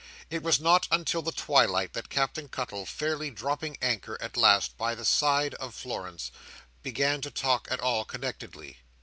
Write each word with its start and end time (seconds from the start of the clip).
It 0.31 0.41
was 0.41 0.59
not 0.59 0.87
until 0.89 1.21
the 1.21 1.31
twilight 1.31 1.93
that 1.93 2.09
Captain 2.09 2.49
Cuttle, 2.49 2.87
fairly 2.87 3.29
dropping 3.29 3.77
anchor, 3.83 4.17
at 4.19 4.35
last, 4.35 4.75
by 4.75 4.95
the 4.95 5.05
side 5.05 5.53
of 5.53 5.75
Florence, 5.75 6.31
began 6.81 7.21
to 7.21 7.29
talk 7.29 7.67
at 7.69 7.79
all 7.79 8.03
connectedly. 8.03 8.79